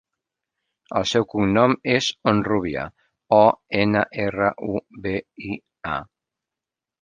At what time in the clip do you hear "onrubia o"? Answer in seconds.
2.31-3.43